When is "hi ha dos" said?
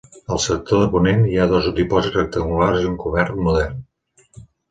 1.33-1.67